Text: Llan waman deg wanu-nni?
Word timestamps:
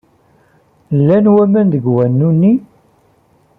Llan 0.99 1.25
waman 1.33 1.67
deg 1.73 1.85
wanu-nni? 1.95 2.53